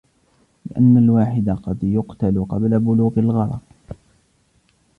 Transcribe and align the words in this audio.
لِأَنَّ 0.65 0.97
الْوَاحِدَ 0.97 1.49
قَدْ 1.49 1.83
يُقْتَلُ 1.83 2.45
قَبْلَ 2.49 2.79
بُلُوغِ 2.79 3.11
الْغَرَضِ 3.17 3.59